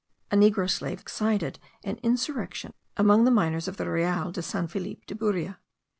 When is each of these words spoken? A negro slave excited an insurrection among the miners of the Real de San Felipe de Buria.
A 0.31 0.35
negro 0.35 0.67
slave 0.67 0.99
excited 0.99 1.59
an 1.83 1.97
insurrection 2.01 2.73
among 2.97 3.23
the 3.23 3.29
miners 3.29 3.67
of 3.67 3.77
the 3.77 3.87
Real 3.87 4.31
de 4.31 4.41
San 4.41 4.65
Felipe 4.65 5.05
de 5.05 5.13
Buria. 5.13 5.59